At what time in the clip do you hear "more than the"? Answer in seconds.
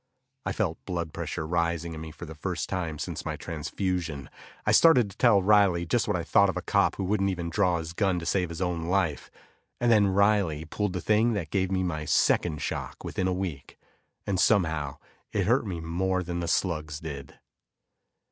15.79-16.47